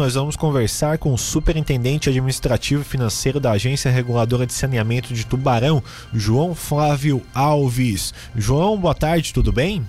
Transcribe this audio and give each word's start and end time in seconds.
nós 0.00 0.14
vamos 0.14 0.34
conversar 0.34 0.96
com 0.96 1.12
o 1.12 1.18
superintendente 1.18 2.08
administrativo 2.08 2.82
financeiro 2.82 3.38
da 3.38 3.50
Agência 3.50 3.90
Reguladora 3.90 4.46
de 4.46 4.54
Saneamento 4.54 5.12
de 5.12 5.26
Tubarão, 5.26 5.82
João 6.10 6.54
Flávio 6.54 7.22
Alves. 7.34 8.14
João, 8.34 8.78
boa 8.78 8.94
tarde, 8.94 9.34
tudo 9.34 9.52
bem? 9.52 9.86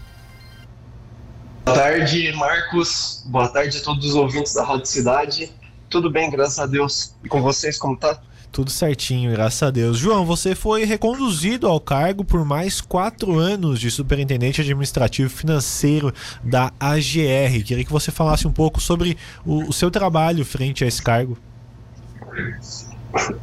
Boa 1.63 1.77
tarde, 1.77 2.33
Marcos. 2.33 3.23
Boa 3.25 3.47
tarde 3.47 3.77
a 3.77 3.81
todos 3.81 4.05
os 4.05 4.13
ouvintes 4.13 4.53
da 4.53 4.65
Rádio 4.65 4.87
Cidade. 4.87 5.49
Tudo 5.89 6.11
bem, 6.11 6.29
graças 6.29 6.59
a 6.59 6.65
Deus. 6.65 7.15
E 7.23 7.29
com 7.29 7.41
vocês, 7.41 7.77
como 7.77 7.95
tá? 7.95 8.21
Tudo 8.51 8.69
certinho, 8.69 9.31
graças 9.31 9.63
a 9.63 9.71
Deus. 9.71 9.97
João, 9.97 10.25
você 10.25 10.53
foi 10.53 10.83
reconduzido 10.83 11.69
ao 11.69 11.79
cargo 11.79 12.25
por 12.25 12.43
mais 12.43 12.81
quatro 12.81 13.39
anos 13.39 13.79
de 13.79 13.89
superintendente 13.89 14.59
administrativo 14.59 15.29
financeiro 15.29 16.13
da 16.43 16.73
AGR. 16.77 17.63
Queria 17.65 17.85
que 17.85 17.91
você 17.91 18.11
falasse 18.11 18.45
um 18.45 18.51
pouco 18.51 18.81
sobre 18.81 19.17
o, 19.45 19.69
o 19.69 19.73
seu 19.73 19.89
trabalho 19.89 20.43
frente 20.43 20.83
a 20.83 20.87
esse 20.87 21.01
cargo. 21.01 21.37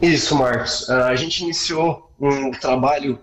Isso, 0.03 0.37
Marcos. 0.37 0.91
Ah, 0.91 1.07
a 1.07 1.17
gente 1.17 1.43
iniciou 1.43 2.12
um 2.20 2.51
trabalho 2.51 3.19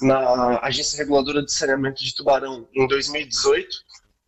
na 0.00 0.58
Agência 0.62 0.96
Reguladora 0.96 1.42
de 1.42 1.52
Saneamento 1.52 2.02
de 2.02 2.14
Tubarão 2.14 2.66
em 2.74 2.86
2018, 2.86 3.68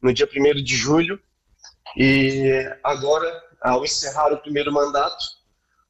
no 0.03 0.12
dia 0.12 0.29
1 0.31 0.62
de 0.62 0.77
julho. 0.77 1.19
E 1.97 2.70
agora, 2.84 3.33
ao 3.62 3.83
encerrar 3.83 4.31
o 4.31 4.37
primeiro 4.37 4.70
mandato, 4.70 5.38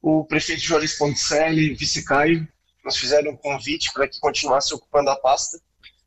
o 0.02 0.24
prefeito 0.24 0.62
Joris 0.62 0.96
Ponticelli, 0.96 1.74
vice-caio, 1.74 2.46
nos 2.84 2.96
fizeram 2.96 3.32
um 3.32 3.36
convite 3.36 3.92
para 3.92 4.08
que 4.08 4.18
continuasse 4.20 4.72
ocupando 4.74 5.10
a 5.10 5.16
pasta 5.16 5.58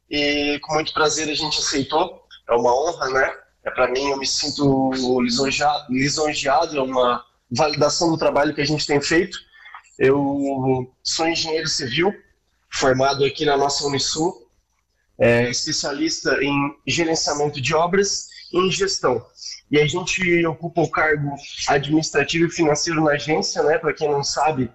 e 0.09 0.59
com 0.59 0.73
muito 0.73 0.93
prazer 0.93 1.29
a 1.29 1.33
gente 1.33 1.59
aceitou. 1.59 2.21
É 2.49 2.53
uma 2.53 2.73
honra, 2.73 3.09
né? 3.09 3.33
É 3.63 3.71
para 3.71 3.89
mim, 3.89 4.09
eu 4.09 4.17
me 4.17 4.25
sinto 4.25 4.91
lisonjeado, 5.21 5.85
lisonjeado, 5.93 6.77
é 6.77 6.81
uma 6.81 7.23
validação 7.49 8.09
do 8.09 8.17
trabalho 8.17 8.53
que 8.53 8.61
a 8.61 8.65
gente 8.65 8.87
tem 8.87 8.99
feito. 8.99 9.37
Eu 9.99 10.91
sou 11.03 11.27
engenheiro 11.27 11.67
civil, 11.67 12.11
formado 12.73 13.23
aqui 13.23 13.45
na 13.45 13.55
nossa 13.55 13.85
Unisul, 13.85 14.49
é, 15.19 15.49
especialista 15.49 16.43
em 16.43 16.75
gerenciamento 16.87 17.61
de 17.61 17.75
obras 17.75 18.27
e 18.51 18.57
em 18.57 18.71
gestão. 18.71 19.23
E 19.71 19.79
a 19.79 19.87
gente 19.87 20.45
ocupa 20.45 20.81
o 20.81 20.91
cargo 20.91 21.33
administrativo 21.69 22.47
e 22.47 22.51
financeiro 22.51 23.01
na 23.01 23.11
agência, 23.11 23.63
né? 23.63 23.77
Para 23.77 23.93
quem 23.93 24.09
não 24.09 24.21
sabe, 24.21 24.69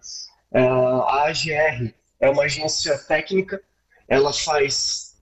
é, 0.53 0.61
a 0.61 1.29
AGR 1.29 1.95
é 2.19 2.31
uma 2.31 2.45
agência 2.45 2.97
técnica, 2.99 3.61
ela 4.09 4.33
faz 4.33 5.17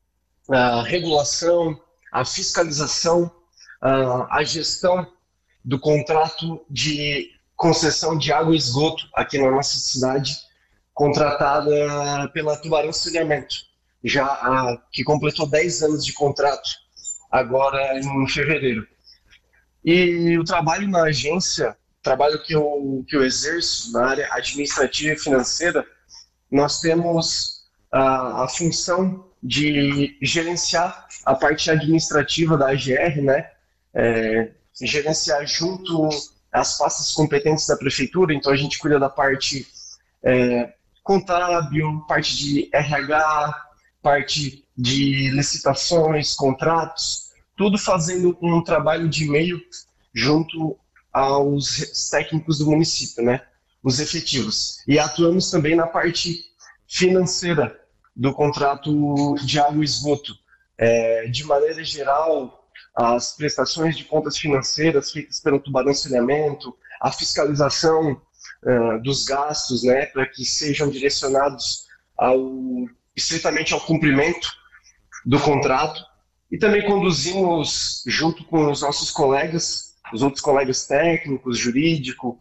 a 0.48 0.83
regulação, 0.83 1.80
a 2.12 2.25
fiscalização, 2.25 3.30
a 4.30 4.42
gestão 4.45 5.06
do 5.64 5.78
contrato 5.78 6.64
de 6.70 7.30
concessão 7.56 8.17
de 8.17 8.33
água 8.33 8.55
e 8.55 8.58
esgoto 8.58 9.08
aqui 9.14 9.39
na 9.39 9.50
nossa 9.50 9.78
cidade, 9.78 10.36
contratada 10.92 12.28
pela 12.33 12.56
Tubarão 12.56 12.92
Saneamento, 12.92 13.56
já 14.02 14.78
que 14.92 15.02
completou 15.02 15.47
10 15.47 15.83
anos 15.83 16.05
de 16.05 16.12
contrato 16.12 16.70
agora 17.30 17.98
em 17.98 18.28
fevereiro. 18.28 18.86
E 19.85 20.39
o 20.39 20.45
trabalho 20.45 20.89
na 20.89 21.05
agência, 21.05 21.77
trabalho 22.03 22.43
que 22.43 22.55
eu, 22.55 23.05
que 23.07 23.17
eu 23.17 23.25
exerço 23.25 23.93
na 23.93 24.07
área 24.07 24.29
administrativa 24.33 25.13
e 25.13 25.19
financeira, 25.19 25.87
nós 26.51 26.81
temos 26.81 27.65
a, 27.93 28.45
a 28.45 28.49
função 28.49 29.29
de 29.43 30.17
gerenciar 30.23 31.07
a 31.25 31.35
parte 31.35 31.71
administrativa 31.71 32.57
da 32.57 32.71
AGR, 32.71 33.21
né? 33.23 33.51
É, 33.93 34.51
gerenciar 34.81 35.47
junto 35.47 36.09
às 36.51 36.79
pastas 36.79 37.13
competentes 37.13 37.67
da 37.67 37.77
prefeitura, 37.77 38.35
então 38.35 38.53
a 38.53 38.57
gente 38.57 38.79
cuida 38.79 38.98
da 38.98 39.09
parte 39.09 39.67
é, 40.23 40.73
contábil, 41.03 42.01
parte 42.09 42.37
de 42.37 42.69
RH, 42.73 43.67
parte 44.03 44.64
de 44.77 45.31
licitações, 45.31 46.35
contratos, 46.35 47.23
tudo 47.57 47.79
fazendo 47.79 48.37
um 48.42 48.63
trabalho 48.63 49.09
de 49.09 49.29
meio 49.29 49.61
junto 50.13 50.79
aos 51.13 52.11
técnicos 52.11 52.59
do 52.59 52.67
município, 52.67 53.25
né? 53.25 53.41
Os 53.83 54.01
efetivos. 54.01 54.83
E 54.89 54.98
atuamos 54.98 55.51
também 55.51 55.77
na 55.77 55.87
parte 55.87 56.45
financeira 56.89 57.81
do 58.14 58.33
contrato 58.33 59.35
de 59.45 59.59
água 59.59 59.83
e 59.83 59.85
esgoto. 59.85 60.35
É, 60.77 61.27
de 61.29 61.45
maneira 61.45 61.85
geral, 61.85 62.69
as 62.95 63.37
prestações 63.37 63.97
de 63.97 64.05
contas 64.05 64.39
financeiras 64.39 65.13
feitas 65.13 65.41
pelo 65.41 65.61
Tubarão 65.61 65.95
Saneamento, 65.95 66.77
a 67.01 67.11
fiscalização 67.11 68.13
uh, 68.13 69.03
dos 69.03 69.25
gastos, 69.25 69.83
né, 69.83 70.07
para 70.07 70.27
que 70.27 70.45
sejam 70.45 70.89
direcionados 70.89 71.87
ao, 72.17 72.53
estritamente 73.17 73.75
ao 73.75 73.81
cumprimento 73.81 74.48
do 75.25 75.41
contrato 75.41 76.05
e 76.55 76.57
também 76.57 76.87
conduzimos, 76.87 78.05
junto 78.07 78.45
com 78.45 78.70
os 78.70 78.83
nossos 78.83 79.11
colegas, 79.11 79.97
os 80.13 80.23
outros 80.23 80.41
colegas 80.41 80.87
técnicos, 80.87 81.59
jurídico, 81.59 82.39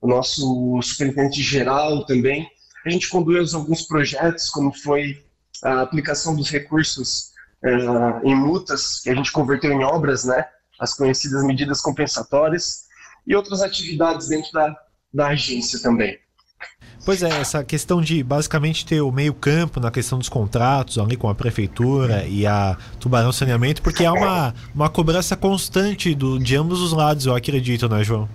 o 0.00 0.06
nosso 0.06 0.80
superintendente 0.80 1.42
geral 1.42 2.06
também, 2.06 2.48
a 2.84 2.90
gente 2.90 3.08
conduz 3.08 3.54
alguns 3.54 3.82
projetos, 3.82 4.50
como 4.50 4.72
foi 4.72 5.20
a 5.64 5.80
aplicação 5.80 6.36
dos 6.36 6.48
recursos 6.48 7.32
uh, 7.64 8.24
em 8.24 8.36
multas, 8.36 9.00
que 9.00 9.10
a 9.10 9.14
gente 9.16 9.32
converteu 9.32 9.72
em 9.72 9.82
obras, 9.82 10.24
né, 10.24 10.46
as 10.78 10.94
conhecidas 10.94 11.42
medidas 11.42 11.80
compensatórias, 11.80 12.84
e 13.26 13.34
outras 13.34 13.62
atividades 13.62 14.28
dentro 14.28 14.52
da, 14.52 14.76
da 15.12 15.26
agência 15.30 15.82
também. 15.82 16.16
Pois 17.04 17.22
é, 17.22 17.28
essa 17.28 17.62
questão 17.62 18.02
de 18.02 18.20
basicamente 18.22 18.84
ter 18.84 19.00
o 19.00 19.12
meio-campo 19.12 19.78
na 19.78 19.92
questão 19.92 20.18
dos 20.18 20.28
contratos 20.28 20.98
ali 20.98 21.16
com 21.16 21.28
a 21.28 21.34
prefeitura 21.36 22.26
e 22.26 22.44
a 22.44 22.76
Tubarão 22.98 23.30
Saneamento, 23.30 23.80
porque 23.80 24.04
há 24.04 24.12
uma, 24.12 24.52
uma 24.74 24.88
cobrança 24.88 25.36
constante 25.36 26.16
do, 26.16 26.36
de 26.36 26.56
ambos 26.56 26.80
os 26.80 26.92
lados, 26.92 27.24
eu 27.24 27.34
acredito, 27.36 27.88
né, 27.88 28.02
João? 28.02 28.28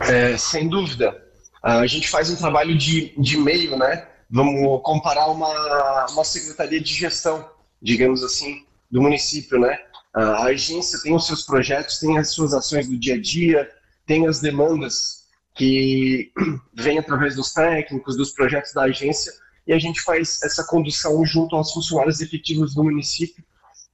É, 0.00 0.36
sem 0.36 0.68
dúvida. 0.68 1.20
A 1.60 1.86
gente 1.88 2.08
faz 2.08 2.30
um 2.30 2.36
trabalho 2.36 2.78
de, 2.78 3.12
de 3.18 3.36
meio, 3.36 3.76
né? 3.76 4.06
Vamos 4.30 4.80
comparar 4.84 5.26
uma, 5.26 6.06
uma 6.10 6.24
secretaria 6.24 6.80
de 6.80 6.94
gestão, 6.94 7.44
digamos 7.82 8.22
assim, 8.22 8.64
do 8.88 9.02
município, 9.02 9.58
né? 9.58 9.76
A 10.14 10.44
agência 10.44 11.00
tem 11.02 11.14
os 11.14 11.26
seus 11.26 11.42
projetos, 11.42 11.98
tem 11.98 12.16
as 12.16 12.30
suas 12.30 12.54
ações 12.54 12.86
do 12.88 12.96
dia 12.96 13.14
a 13.14 13.20
dia, 13.20 13.68
tem 14.06 14.28
as 14.28 14.40
demandas 14.40 15.21
que 15.54 16.32
vem 16.74 16.98
através 16.98 17.36
dos 17.36 17.52
técnicos, 17.52 18.16
dos 18.16 18.32
projetos 18.32 18.72
da 18.72 18.82
agência, 18.82 19.32
e 19.66 19.72
a 19.72 19.78
gente 19.78 20.00
faz 20.00 20.40
essa 20.42 20.64
condução 20.64 21.24
junto 21.24 21.54
aos 21.54 21.72
funcionários 21.72 22.20
efetivos 22.20 22.74
do 22.74 22.84
município, 22.84 23.44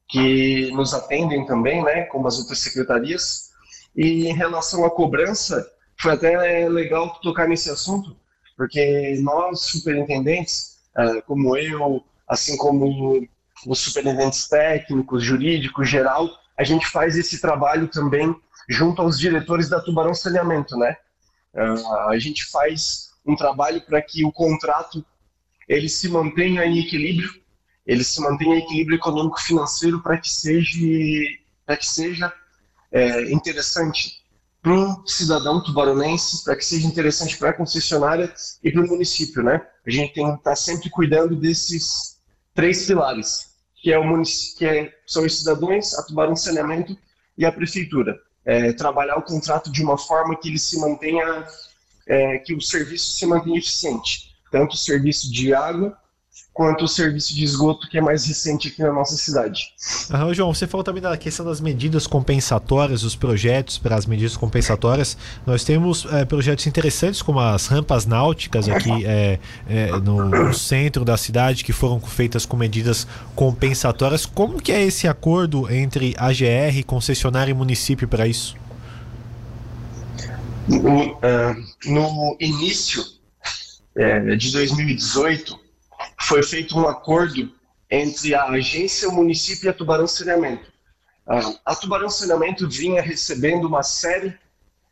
que 0.09 0.71
nos 0.73 0.95
atendem 0.95 1.45
também, 1.45 1.85
né, 1.85 2.05
como 2.05 2.27
as 2.27 2.39
outras 2.39 2.59
secretarias. 2.61 3.51
E 3.95 4.27
em 4.27 4.35
relação 4.35 4.85
à 4.85 4.91
cobrança, 4.91 5.71
foi 6.01 6.13
até 6.13 6.69
legal 6.69 7.19
tocar 7.21 7.47
nesse 7.47 7.69
assunto, 7.71 8.17
porque 8.57 9.19
nós, 9.21 9.61
superintendentes, 9.61 10.79
ah, 10.97 11.21
como 11.27 11.57
eu, 11.57 12.03
assim 12.27 12.57
como 12.57 13.27
os 13.67 13.79
superintendentes 13.79 14.49
técnicos, 14.49 15.23
jurídicos, 15.23 15.89
geral, 15.89 16.29
a 16.57 16.65
gente 16.65 16.87
faz 16.87 17.17
esse 17.17 17.41
trabalho 17.41 17.89
também 17.89 18.35
junto 18.69 19.03
aos 19.03 19.19
diretores 19.19 19.69
da 19.69 19.81
Tubarão 19.81 20.15
Saneamento, 20.15 20.77
né? 20.77 20.97
Uh, 21.59 22.11
a 22.11 22.19
gente 22.21 22.45
faz 22.47 23.11
um 23.27 23.35
trabalho 23.35 23.81
para 23.81 24.01
que 24.01 24.25
o 24.25 24.31
contrato 24.31 25.05
ele 25.69 25.89
se 25.89 26.09
mantenha 26.09 26.65
em 26.65 26.79
equilíbrio, 26.79 27.29
ele 27.85 28.05
se 28.05 28.21
mantenha 28.21 28.55
em 28.55 28.59
equilíbrio 28.61 28.97
econômico-financeiro 28.97 30.01
para 30.01 30.19
que 30.19 30.31
seja, 30.31 30.79
para 31.67 31.77
que 31.77 31.87
seja 31.87 32.33
é, 32.93 33.33
interessante 33.33 34.23
para 34.63 34.73
o 34.73 35.07
cidadão 35.07 35.63
tubaronense, 35.63 36.45
para 36.45 36.55
que 36.55 36.65
seja 36.65 36.87
interessante 36.87 37.37
para 37.37 37.51
a 37.51 37.53
concessionária 37.53 38.33
e 38.63 38.71
para 38.71 38.83
o 38.83 38.87
município, 38.87 39.43
né? 39.43 39.61
A 39.85 39.91
gente 39.91 40.15
tem 40.15 40.25
que 40.25 40.31
estar 40.31 40.51
tá 40.51 40.57
sempre 40.57 40.89
cuidando 40.91 41.35
desses 41.35 42.19
três 42.55 42.87
pilares, 42.87 43.55
que 43.77 43.93
é 43.93 43.99
o 43.99 44.23
que 44.57 44.65
é, 44.65 44.93
são 45.07 45.25
os 45.25 45.39
cidadãos, 45.39 45.95
a 45.95 46.05
Tubarão 46.05 46.37
Saneamento 46.37 46.97
e 47.37 47.45
a 47.45 47.53
prefeitura 47.53 48.17
é, 48.49 48.73
trabalhar 48.73 49.19
o 49.19 49.23
contrato 49.23 49.71
de 49.71 49.83
uma 49.83 49.99
forma 49.99 50.35
que 50.35 50.49
ele 50.49 50.59
se 50.59 50.81
mantenha, 50.81 51.47
é, 52.07 52.39
que 52.39 52.55
o 52.55 52.63
serviço 52.63 53.13
se 53.13 53.27
mantenha 53.27 53.59
eficiente, 53.59 54.35
tanto 54.51 54.73
o 54.73 54.79
serviço 54.79 55.31
de 55.31 55.53
água 55.53 55.95
quanto 56.53 56.85
o 56.85 56.89
serviço 56.89 57.35
de 57.35 57.45
esgoto 57.45 57.89
que 57.89 57.99
é 57.99 58.01
mais 58.01 58.25
recente 58.27 58.69
aqui 58.69 58.83
na 58.83 58.93
nossa 58.93 59.17
cidade. 59.17 59.73
Aham, 60.11 60.35
João, 60.35 60.53
você 60.53 60.67
falou 60.67 60.83
também 60.83 61.03
da 61.03 61.17
questão 61.17 61.47
das 61.47 61.61
medidas 61.61 62.07
compensatórias, 62.07 63.05
os 63.05 63.15
projetos 63.15 63.79
para 63.79 63.95
as 63.95 64.07
medidas 64.07 64.37
compensatórias. 64.37 65.17
Nós 65.47 65.63
temos 65.65 66.07
é, 66.13 66.25
projetos 66.25 66.67
interessantes 66.67 67.23
como 67.23 67.39
as 67.41 67.67
rampas 67.67 68.07
náuticas 68.07 68.69
aqui 68.69 69.07
é, 69.07 69.39
é, 69.69 69.91
no, 70.01 70.53
centro 70.53 71.05
da 71.05 71.17
cidade 71.17 71.65
que 71.65 71.73
foram 71.73 72.01
feitas 72.01 72.45
com 72.45 72.57
medidas 72.57 73.07
compensatórias. 73.35 74.27
Como 74.27 74.61
que 74.61 74.73
é 74.73 74.83
esse 74.83 75.07
acordo 75.07 75.73
entre 75.73 76.15
AGR, 76.19 76.85
concessionária 76.87 77.51
e 77.51 77.55
município 77.55 78.09
para 78.09 78.27
isso? 78.27 78.57
no, 80.69 81.13
uh, 81.13 81.57
no 81.87 82.37
início 82.39 83.03
é, 83.97 84.37
de 84.37 84.53
2018, 84.53 85.59
foi 86.21 86.43
feito 86.43 86.79
um 86.79 86.89
acordo 86.89 87.53
entre 87.91 88.35
a 88.35 88.45
agência, 88.45 89.09
o 89.09 89.15
município 89.15 89.67
e 89.67 89.69
a 89.69 89.73
Tubarão 89.73 90.07
Saneamento. 90.07 90.71
Uh, 91.27 91.59
a 91.65 91.75
Tubarão 91.75 92.09
Saneamento 92.09 92.69
vinha 92.69 93.03
recebendo 93.03 93.67
uma 93.67 93.83
série 93.83 94.37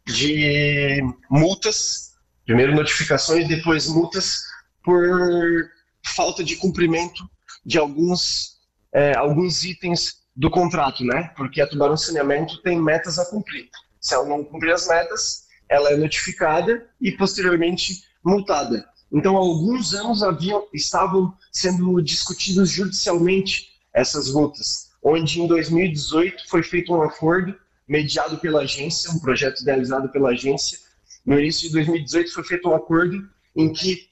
de 0.06 1.02
multas, 1.28 2.14
primeiro 2.44 2.75
notificações, 2.75 3.49
depois 3.49 3.88
multas 3.88 4.43
por 4.82 5.69
falta 6.05 6.44
de 6.44 6.56
cumprimento 6.56 7.28
de 7.64 7.78
alguns, 7.78 8.58
é, 8.93 9.17
alguns 9.17 9.64
itens 9.64 10.23
do 10.34 10.49
contrato, 10.49 11.02
né? 11.05 11.32
Porque 11.37 11.61
a 11.61 11.67
Tubarão 11.67 11.96
Saneamento 11.96 12.62
tem 12.62 12.81
metas 12.81 13.19
a 13.19 13.26
cumprir. 13.26 13.69
Se 14.00 14.14
ela 14.14 14.26
não 14.26 14.44
cumprir 14.44 14.73
as 14.73 14.87
metas, 14.87 15.46
ela 15.69 15.90
é 15.90 15.96
notificada 15.96 16.88
e 17.00 17.11
posteriormente 17.11 18.05
multada. 18.25 18.88
Então, 19.12 19.37
há 19.37 19.41
alguns 19.41 19.94
anos 19.94 20.23
haviam, 20.23 20.67
estavam 20.73 21.32
sendo 21.53 22.00
discutidos 22.03 22.70
judicialmente 22.70 23.69
essas 23.94 24.32
multas, 24.32 24.91
onde 25.03 25.41
em 25.41 25.47
2018 25.47 26.49
foi 26.49 26.62
feito 26.62 26.93
um 26.93 27.03
acordo 27.03 27.55
mediado 27.88 28.38
pela 28.38 28.62
agência, 28.62 29.11
um 29.11 29.19
projeto 29.19 29.61
idealizado 29.61 30.08
pela 30.11 30.31
agência. 30.31 30.79
No 31.25 31.38
início 31.38 31.69
de 31.69 31.75
2018 31.75 32.32
foi 32.32 32.44
feito 32.44 32.69
um 32.69 32.75
acordo 32.75 33.29
em 33.55 33.73
que 33.73 34.08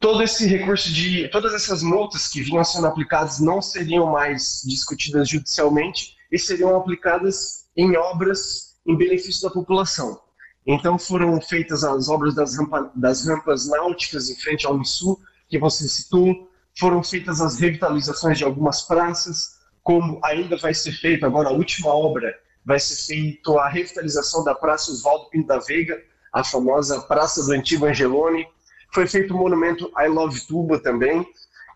todo 0.00 0.22
esse 0.22 0.46
recurso 0.46 0.92
de 0.92 1.28
todas 1.28 1.54
essas 1.54 1.82
multas 1.82 2.26
que 2.26 2.42
vinham 2.42 2.64
sendo 2.64 2.86
aplicadas 2.86 3.38
não 3.38 3.62
seriam 3.62 4.10
mais 4.10 4.62
discutidas 4.64 5.28
judicialmente 5.28 6.16
e 6.30 6.38
seriam 6.38 6.74
aplicadas 6.76 7.66
em 7.76 7.96
obras 7.96 8.76
em 8.84 8.96
benefício 8.96 9.42
da 9.42 9.50
população. 9.50 10.20
Então 10.66 10.98
foram 10.98 11.40
feitas 11.40 11.82
as 11.82 12.08
obras 12.08 12.34
das, 12.34 12.56
rampa, 12.56 12.90
das 12.94 13.26
rampas 13.26 13.68
náuticas 13.68 14.30
em 14.30 14.36
frente 14.36 14.66
ao 14.66 14.78
Missu, 14.78 15.18
que 15.48 15.58
você 15.58 15.88
citou, 15.88 16.50
foram 16.78 17.02
feitas 17.02 17.40
as 17.40 17.58
revitalizações 17.58 18.38
de 18.38 18.44
algumas 18.44 18.82
praças, 18.82 19.58
como 19.82 20.20
ainda 20.24 20.56
vai 20.56 20.72
ser 20.72 20.92
feito 20.92 21.26
agora 21.26 21.48
a 21.48 21.52
última 21.52 21.88
obra 21.88 22.32
vai 22.64 22.78
ser 22.78 22.94
feita 22.94 23.52
a 23.52 23.68
revitalização 23.68 24.44
da 24.44 24.54
Praça 24.54 24.90
Oswaldo 24.90 25.28
Pinto 25.30 25.48
da 25.48 25.58
Veiga, 25.58 26.00
a 26.32 26.44
famosa 26.44 27.00
Praça 27.02 27.44
do 27.44 27.52
Antigo 27.52 27.86
Angelone. 27.86 28.46
Foi 28.92 29.06
feito 29.06 29.34
o 29.34 29.36
monumento 29.36 29.90
I 29.98 30.06
Love 30.08 30.46
Tuba 30.46 30.78
também. 30.78 31.26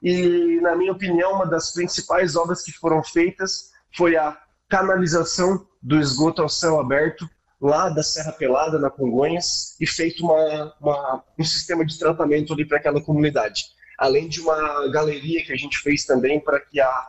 E, 0.03 0.61
na 0.61 0.77
minha 0.77 0.93
opinião, 0.93 1.35
uma 1.35 1.47
das 1.47 1.73
principais 1.73 2.37
obras 2.37 2.63
que 2.63 2.73
foram 2.73 3.03
feitas 3.03 3.73
foi 3.97 4.17
a 4.17 4.39
canalização 4.69 5.67
do 5.83 5.99
esgoto 5.99 6.43
ao 6.43 6.49
céu 6.49 6.79
aberto 6.79 7.29
lá 7.61 7.89
da 7.89 8.03
Serra 8.03 8.33
Pelada, 8.33 8.79
na 8.79 8.91
Congonhas, 8.91 9.77
e 9.81 9.87
feito 9.87 10.25
uma, 10.25 10.75
uma, 10.81 11.25
um 11.39 11.45
sistema 11.45 11.85
de 11.85 11.99
tratamento 11.99 12.53
ali 12.53 12.65
para 12.65 12.79
aquela 12.79 13.01
comunidade. 13.01 13.67
Além 13.99 14.29
de 14.29 14.41
uma 14.41 14.89
galeria 14.89 15.45
que 15.45 15.53
a 15.53 15.57
gente 15.57 15.79
fez 15.79 16.05
também 16.05 16.39
para 16.39 16.61
que 16.61 16.81
a 16.81 17.07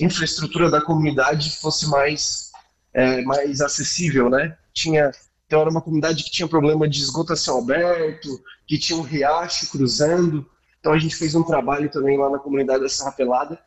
infraestrutura 0.00 0.70
da 0.70 0.80
comunidade 0.80 1.58
fosse 1.58 1.88
mais, 1.88 2.52
é, 2.92 3.22
mais 3.22 3.60
acessível, 3.60 4.28
né? 4.28 4.56
Tinha, 4.72 5.10
então 5.46 5.60
era 5.60 5.70
uma 5.70 5.80
comunidade 5.80 6.24
que 6.24 6.30
tinha 6.30 6.48
problema 6.48 6.88
de 6.88 7.00
esgoto 7.00 7.32
a 7.32 7.36
céu 7.36 7.58
aberto, 7.58 8.42
que 8.66 8.78
tinha 8.78 8.98
um 8.98 9.02
riacho 9.02 9.70
cruzando, 9.70 10.48
então 10.78 10.92
a 10.92 10.98
gente 10.98 11.16
fez 11.16 11.34
um 11.34 11.42
trabalho 11.42 11.90
também 11.90 12.18
lá 12.18 12.30
na 12.30 12.38
comunidade 12.38 12.82
da 12.82 12.88
Serra 12.88 13.12
Pelada, 13.12 13.58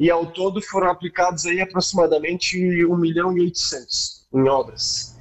e 0.00 0.10
ao 0.10 0.26
todo 0.26 0.62
foram 0.62 0.90
aplicados 0.90 1.44
aí 1.44 1.60
aproximadamente 1.60 2.86
1 2.86 2.96
milhão 2.96 3.36
e 3.36 3.40
800 3.42 4.26
em 4.32 4.48
obras 4.48 5.15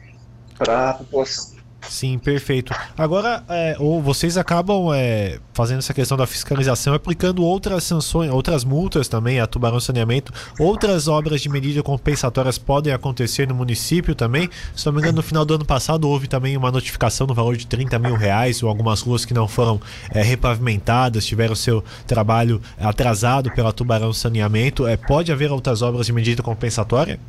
para 0.58 0.92
a 0.92 0.94
população. 0.94 1.56
Sim, 1.90 2.18
perfeito. 2.18 2.74
Agora, 2.98 3.44
é, 3.48 3.76
ou 3.80 4.02
vocês 4.02 4.38
acabam 4.38 4.94
é, 4.94 5.40
fazendo 5.54 5.80
essa 5.80 5.94
questão 5.94 6.18
da 6.18 6.26
fiscalização, 6.26 6.94
aplicando 6.94 7.44
outras 7.44 7.84
sanções, 7.84 8.32
outras 8.32 8.64
multas 8.64 9.08
também 9.08 9.40
a 9.40 9.48
Tubarão 9.48 9.80
Saneamento, 9.80 10.34
outras 10.60 11.08
obras 11.08 11.42
de 11.42 11.50
medida 11.50 11.84
compensatórias 11.84 12.58
podem 12.58 12.94
acontecer 12.94 13.48
no 13.48 13.56
município 13.56 14.16
também. 14.16 14.50
Se 14.76 14.86
não 14.86 14.94
me 14.94 15.00
engano, 15.00 15.18
no 15.18 15.24
final 15.24 15.46
do 15.46 15.56
ano 15.56 15.66
passado 15.66 16.10
houve 16.10 16.28
também 16.28 16.58
uma 16.58 16.72
notificação 16.72 17.28
no 17.28 17.34
valor 17.34 17.56
de 17.56 17.68
30 17.68 18.00
mil 18.00 18.16
reais, 18.16 18.62
ou 18.64 18.70
algumas 18.70 19.02
ruas 19.02 19.26
que 19.26 19.34
não 19.34 19.48
foram 19.48 19.80
é, 20.12 20.22
repavimentadas, 20.22 21.26
tiveram 21.26 21.56
seu 21.56 21.84
trabalho 22.08 22.62
atrasado 22.80 23.52
pela 23.52 23.72
Tubarão 23.72 24.12
Saneamento. 24.12 24.88
É, 24.88 24.98
pode 24.98 25.32
haver 25.32 25.52
outras 25.52 25.82
obras 25.82 26.08
de 26.08 26.14
medida 26.14 26.42
compensatória? 26.42 27.20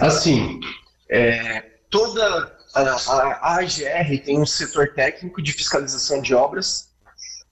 Assim, 0.00 0.60
é, 1.08 1.60
toda 1.90 2.56
a, 2.74 2.80
a, 2.80 3.58
AGR 3.58 4.24
tem 4.24 4.40
um 4.40 4.46
setor 4.46 4.94
técnico 4.94 5.42
de 5.42 5.52
fiscalização 5.52 6.20
de 6.20 6.34
obras 6.34 6.88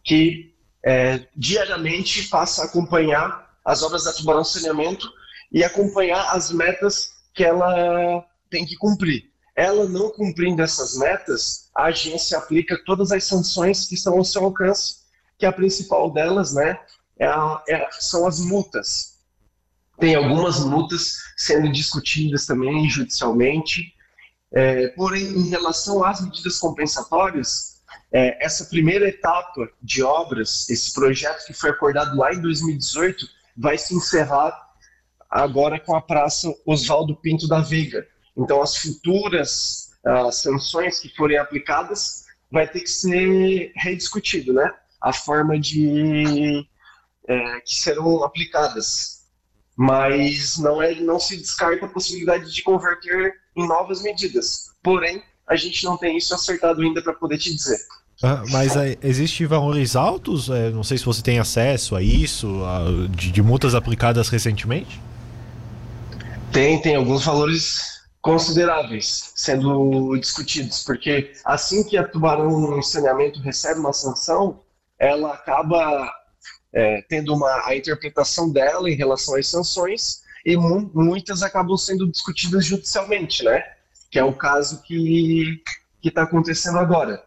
que 0.03 0.53
é, 0.85 1.27
diariamente 1.37 2.29
passa 2.29 2.63
a 2.63 2.65
acompanhar 2.65 3.51
as 3.65 3.83
obras 3.83 4.05
da 4.05 4.13
Tubarão 4.13 4.43
Saneamento 4.43 5.09
e 5.53 5.63
acompanhar 5.63 6.35
as 6.35 6.51
metas 6.51 7.13
que 7.35 7.45
ela 7.45 8.25
tem 8.51 8.67
que 8.67 8.77
cumprir. 8.77 9.31
Ela 9.55 9.87
não 9.87 10.11
cumprindo 10.11 10.63
essas 10.63 10.97
metas, 10.97 11.71
a 11.75 11.85
agência 11.85 12.39
aplica 12.39 12.83
todas 12.85 13.13
as 13.13 13.25
sanções 13.25 13.87
que 13.87 13.95
estão 13.95 14.15
ao 14.15 14.25
seu 14.25 14.45
alcance, 14.45 15.03
que 15.39 15.47
a 15.47 15.53
principal 15.53 16.11
delas 16.11 16.55
né, 16.55 16.81
é 17.19 17.27
a, 17.27 17.63
é, 17.69 17.89
são 17.93 18.27
as 18.27 18.41
multas 18.41 19.12
tem 19.99 20.15
algumas 20.15 20.65
multas 20.65 21.17
sendo 21.37 21.71
discutidas 21.71 22.47
também 22.47 22.89
judicialmente. 22.89 23.95
É, 24.53 24.89
porém, 24.89 25.25
em 25.25 25.49
relação 25.49 26.05
às 26.05 26.21
medidas 26.21 26.59
compensatórias, 26.59 27.83
é, 28.13 28.45
essa 28.45 28.65
primeira 28.67 29.09
etapa 29.09 29.69
de 29.83 30.03
obras, 30.03 30.69
esse 30.69 30.93
projeto 30.93 31.47
que 31.47 31.55
foi 31.55 31.71
acordado 31.71 32.17
lá 32.17 32.33
em 32.33 32.41
2018, 32.41 33.27
vai 33.57 33.79
se 33.79 33.95
encerrar 33.95 34.59
agora 35.31 35.81
com 35.81 35.97
a 35.97 36.01
Praça 36.01 36.53
Oswaldo 36.67 37.17
Pinto 37.17 37.49
da 37.49 37.61
Veiga. 37.61 38.07
Então, 38.37 38.61
as 38.61 38.77
futuras 38.77 39.93
as 40.05 40.37
sanções 40.43 40.99
que 40.99 41.09
forem 41.15 41.39
aplicadas 41.39 42.25
vai 42.51 42.67
ter 42.67 42.81
que 42.81 42.91
ser 42.91 43.73
rediscutido, 43.77 44.53
né? 44.53 44.75
A 45.01 45.13
forma 45.13 45.59
de 45.59 46.67
é, 47.27 47.61
que 47.61 47.75
serão 47.75 48.23
aplicadas 48.25 49.22
mas 49.77 50.59
não, 50.59 50.83
é, 50.83 50.95
não 50.97 51.19
se 51.19 51.37
descarta 51.37 51.87
a 51.87 51.89
possibilidade 51.89 52.53
de 52.53 52.63
converter 52.63 53.35
em 53.57 53.67
novas 53.67 54.03
medidas. 54.03 54.71
Porém, 54.83 55.23
a 55.47 55.57
gente 55.57 55.85
não 55.85 55.97
tem 55.97 56.17
isso 56.17 56.35
acertado 56.35 56.83
ainda 56.83 57.03
para 57.03 57.13
poder 57.13 57.39
te 57.39 57.55
dizer. 57.55 57.79
Ah, 58.23 58.45
mas 58.51 58.77
é, 58.77 58.97
existe 59.03 59.45
valores 59.47 59.97
altos? 59.97 60.49
É, 60.49 60.71
não 60.71 60.85
sei 60.85 60.97
se 60.97 61.05
você 61.05 61.23
tem 61.23 61.39
acesso 61.41 61.97
a 61.97 62.03
isso, 62.03 62.65
a, 62.65 63.09
de, 63.11 63.33
de, 63.33 63.43
multas 63.43 63.75
aplicadas 63.75 64.29
recentemente? 64.29 65.01
Tem, 66.53 66.81
tem 66.81 66.95
alguns 66.95 67.25
valores 67.25 68.03
consideráveis 68.21 69.33
sendo 69.35 70.17
discutidos, 70.19 70.85
porque 70.85 71.33
assim 71.45 71.83
que 71.83 71.97
a 71.97 72.07
Tubarão 72.07 72.81
Saneamento 72.81 73.41
recebe 73.41 73.81
uma 73.81 73.93
sanção, 73.93 74.61
ela 74.97 75.33
acaba 75.33 76.09
é, 76.73 77.03
tendo 77.09 77.35
uma, 77.35 77.67
a 77.67 77.77
interpretação 77.77 78.51
dela 78.51 78.91
em 78.91 78.95
relação 78.95 79.37
às 79.37 79.49
sanções, 79.49 80.23
e 80.45 80.57
mu 80.57 80.91
muitas 80.95 81.43
acabam 81.43 81.77
sendo 81.77 82.11
discutidas 82.11 82.65
judicialmente, 82.65 83.45
né? 83.45 83.63
Que 84.11 84.19
é 84.19 84.25
o 84.25 84.33
caso 84.33 84.83
que 84.83 85.63
está 86.03 86.23
acontecendo 86.23 86.79
agora. 86.79 87.25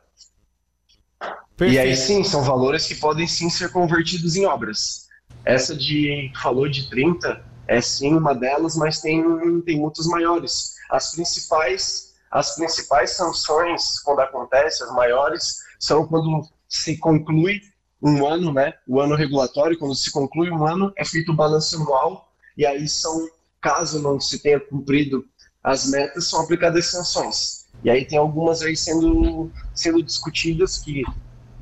Perfeito. 1.56 1.74
E 1.74 1.80
aí 1.80 1.96
sim, 1.96 2.24
são 2.24 2.44
valores 2.44 2.86
que 2.86 2.96
podem 2.96 3.26
sim 3.28 3.50
ser 3.50 3.72
convertidos 3.72 4.36
em 4.36 4.46
obras. 4.46 5.08
Essa 5.46 5.76
de 5.76 6.32
falou 6.42 6.68
de 6.68 6.90
30 6.90 7.44
é 7.68 7.80
sim 7.80 8.14
uma 8.14 8.34
delas, 8.34 8.76
mas 8.76 9.00
tem, 9.00 9.24
tem 9.62 9.80
multas 9.80 10.06
maiores. 10.08 10.76
As 10.90 11.12
principais, 11.12 12.14
as 12.30 12.56
principais 12.56 13.12
sanções, 13.12 14.00
quando 14.02 14.20
acontece, 14.20 14.84
as 14.84 14.94
maiores, 14.94 15.60
são 15.80 16.06
quando 16.06 16.42
se 16.68 16.98
conclui 16.98 17.62
um 18.06 18.24
ano, 18.28 18.54
né? 18.54 18.76
O 18.88 19.02
ano 19.02 19.16
regulatório, 19.16 19.80
quando 19.80 19.96
se 19.96 20.12
conclui 20.12 20.52
um 20.52 20.66
ano, 20.66 20.94
é 20.96 21.04
feito 21.04 21.32
o 21.32 21.36
balanço 21.36 21.76
anual, 21.76 22.32
e 22.56 22.64
aí 22.64 22.88
são, 22.88 23.28
caso 23.60 24.00
não 24.00 24.20
se 24.20 24.38
tenha 24.38 24.60
cumprido 24.60 25.26
as 25.64 25.90
metas, 25.90 26.30
são 26.30 26.40
aplicadas 26.40 26.86
sanções. 26.86 27.66
E 27.84 27.90
aí 27.90 28.06
tem 28.06 28.20
algumas 28.20 28.62
aí 28.62 28.78
sendo, 28.78 29.52
sendo 29.74 30.04
discutidas 30.04 30.78
que 30.78 31.04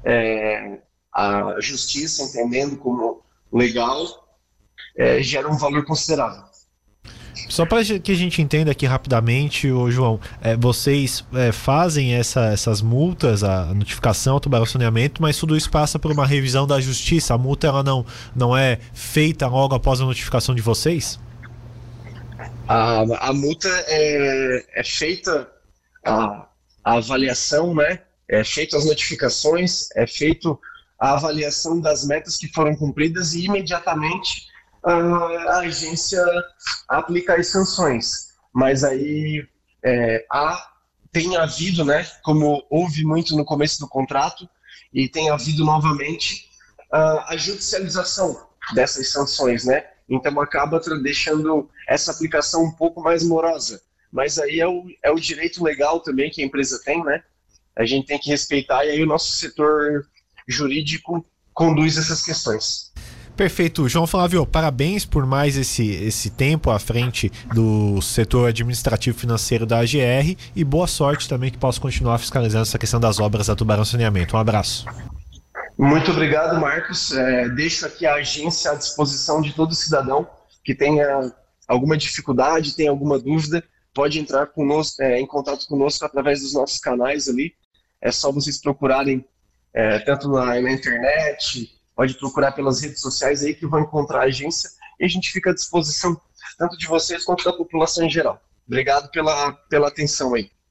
é, 0.04 0.80
a 1.14 1.56
justiça, 1.62 2.24
entendendo 2.24 2.76
como 2.76 3.22
legal, 3.52 4.28
é, 4.98 5.24
gera 5.24 5.50
um 5.50 5.58
valor 5.58 5.86
considerável. 5.86 6.44
Só 7.50 7.66
para 7.66 7.84
que 7.84 8.12
a 8.12 8.16
gente 8.16 8.42
entenda 8.42 8.72
aqui 8.72 8.86
rapidamente, 8.86 9.72
ô 9.72 9.90
João, 9.90 10.20
é, 10.42 10.56
vocês 10.56 11.26
é, 11.34 11.52
fazem 11.52 12.14
essa, 12.14 12.46
essas 12.48 12.82
multas, 12.82 13.44
a 13.44 13.66
notificação, 13.74 14.36
o 14.36 14.40
tubarão 14.40 14.66
saneamento, 14.66 15.22
mas 15.22 15.38
tudo 15.38 15.58
isso 15.58 15.70
passa 15.70 15.98
por 15.98 16.12
uma 16.12 16.26
revisão 16.26 16.68
da 16.68 16.80
justiça. 16.80 17.34
A 17.34 17.38
multa 17.38 17.68
ela 17.68 17.84
não, 17.84 18.06
não 18.36 18.56
é 18.56 18.80
feita 18.94 19.48
logo 19.48 19.76
após 19.76 20.00
a 20.00 20.06
notificação 20.06 20.54
de 20.54 20.62
vocês? 20.62 21.20
A, 22.68 23.02
a 23.28 23.34
multa 23.34 23.68
é, 23.88 24.66
é 24.76 24.84
feita 24.84 25.48
a, 26.06 26.48
a 26.84 26.94
avaliação, 26.94 27.74
né? 27.74 28.00
É 28.28 28.44
feito 28.44 28.78
as 28.78 28.86
notificações, 28.86 29.90
é 29.96 30.08
feito 30.08 30.60
a 31.00 31.14
avaliação 31.14 31.80
das 31.80 32.06
metas 32.06 32.38
que 32.38 32.48
foram 32.48 32.76
cumpridas 32.76 33.34
e 33.34 33.46
imediatamente 33.46 34.53
a 34.86 35.60
agência 35.60 36.24
aplica 36.88 37.36
as 37.36 37.48
sanções. 37.48 38.34
Mas 38.54 38.84
aí 38.84 39.48
é, 39.84 40.26
há, 40.32 40.72
tem 41.12 41.36
havido, 41.38 41.84
né, 41.84 42.06
como 42.24 42.66
houve 42.70 43.04
muito 43.06 43.36
no 43.36 43.46
começo 43.46 43.80
do 43.80 43.88
contrato, 43.88 44.48
e 44.94 45.10
tem 45.10 45.30
havido 45.30 45.66
novamente 45.66 46.50
a 46.92 47.36
judicialização 47.36 48.48
dessas 48.76 49.10
sanções, 49.10 49.66
né? 49.66 49.84
Então 50.08 50.40
acaba 50.40 50.80
deixando 51.02 51.68
essa 51.88 52.12
aplicação 52.12 52.64
um 52.64 52.72
pouco 52.72 53.02
mais 53.02 53.24
morosa. 53.24 53.82
Mas 54.12 54.38
aí 54.38 54.60
é 54.60 54.68
o, 54.68 54.86
é 55.02 55.10
o 55.10 55.16
direito 55.16 55.64
legal 55.64 56.02
também 56.02 56.30
que 56.30 56.44
a 56.44 56.46
empresa 56.46 56.80
tem, 56.86 57.04
né? 57.04 57.24
A 57.76 57.84
gente 57.84 58.06
tem 58.06 58.20
que 58.20 58.30
respeitar 58.30 58.86
e 58.86 58.92
aí 58.92 59.02
o 59.02 59.08
nosso 59.08 59.32
setor 59.32 60.08
jurídico 60.48 61.26
conduz 61.52 61.98
essas 61.98 62.22
questões. 62.22 62.93
Perfeito, 63.36 63.90
João 63.90 64.06
Flávio, 64.06 64.46
parabéns 64.46 65.06
por 65.06 65.26
mais 65.26 65.58
esse, 65.58 65.90
esse 65.90 66.30
tempo 66.30 66.70
à 66.70 66.78
frente 66.78 67.32
do 67.54 68.00
setor 68.00 68.50
administrativo 68.50 69.18
financeiro 69.18 69.66
da 69.66 69.80
AGR 69.80 70.38
e 70.56 70.64
boa 70.64 70.86
sorte 70.86 71.28
também 71.28 71.50
que 71.50 71.58
possa 71.58 71.82
continuar 71.82 72.20
fiscalizando 72.20 72.64
essa 72.64 72.78
questão 72.78 73.00
das 73.00 73.20
obras 73.20 73.48
da 73.48 73.56
Tubarão 73.56 73.84
Saneamento. 73.84 74.36
Um 74.36 74.40
abraço. 74.40 74.86
Muito 75.78 76.12
obrigado, 76.12 76.60
Marcos. 76.62 77.12
É, 77.12 77.50
deixo 77.50 77.86
aqui 77.88 78.06
a 78.06 78.16
agência 78.16 78.72
à 78.72 78.76
disposição 78.76 79.42
de 79.42 79.52
todo 79.54 79.74
cidadão 79.74 80.28
que 80.64 80.76
tenha 80.76 81.34
alguma 81.68 81.98
dificuldade, 81.98 82.76
tenha 82.76 82.92
alguma 82.92 83.18
dúvida, 83.18 83.64
pode 83.94 84.20
entrar 84.20 84.48
conosco, 84.48 85.02
é, 85.02 85.20
em 85.20 85.26
contato 85.26 85.68
conosco 85.68 86.06
através 86.06 86.42
dos 86.42 86.54
nossos 86.54 86.80
canais 86.80 87.28
ali. 87.28 87.54
É 88.00 88.12
só 88.12 88.32
vocês 88.32 88.62
procurarem 88.62 89.26
é, 89.74 90.00
tanto 90.00 90.30
na, 90.30 90.62
na, 90.62 90.72
internet, 90.72 91.70
pode 91.96 92.16
procurar 92.16 92.52
pelas 92.52 92.82
redes 92.82 93.02
sociais 93.02 93.44
aí 93.44 93.54
que 93.54 93.68
vão 93.68 93.82
encontrar 93.82 94.22
a 94.22 94.26
agência 94.26 94.70
e 95.00 95.06
a 95.06 95.08
gente 95.08 95.32
fica 95.32 95.52
à 95.52 95.54
disposição 95.54 96.20
tanto 96.58 96.78
de 96.78 96.88
vocês 96.88 97.24
quanto 97.24 97.44
da 97.44 97.54
população 97.54 98.06
em 98.06 98.10
geral. 98.10 98.42
Obrigado 98.66 99.10
pela, 99.12 99.52
pela 99.70 99.88
atenção 99.88 100.34
aí. 100.34 100.52